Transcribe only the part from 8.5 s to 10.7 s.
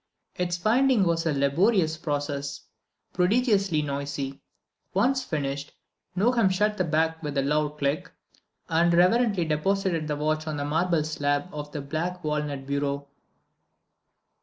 and reverently deposited the watch on the